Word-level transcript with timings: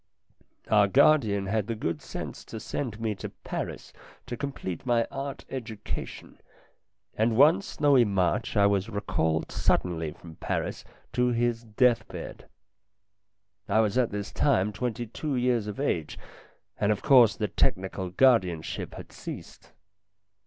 Our 0.67 0.87
guardian 0.87 1.45
had 1.45 1.67
the 1.67 1.75
good 1.75 2.01
sense 2.01 2.43
to 2.45 2.59
send 2.59 2.99
me 2.99 3.13
to 3.13 3.29
Paris 3.29 3.93
to 4.25 4.35
complete 4.35 4.83
my 4.83 5.05
art 5.11 5.45
education, 5.47 6.41
and 7.13 7.37
one 7.37 7.61
snowy 7.61 8.03
March 8.03 8.57
I 8.57 8.65
was 8.65 8.89
recalled 8.89 9.51
suddenly 9.51 10.09
from 10.11 10.37
Paris 10.37 10.83
to 11.13 11.27
his 11.27 11.63
death 11.65 12.07
bed. 12.07 12.49
I 13.69 13.81
was 13.81 13.95
at 13.95 14.09
this 14.09 14.31
time 14.31 14.73
twenty 14.73 15.05
two 15.05 15.35
years 15.35 15.67
of 15.67 15.79
age, 15.79 16.17
and 16.79 16.91
of 16.91 17.03
course 17.03 17.35
the 17.35 17.47
technical 17.47 18.09
guardian 18.09 18.63
ship 18.63 18.95
had 18.95 19.11
ceased. 19.11 19.71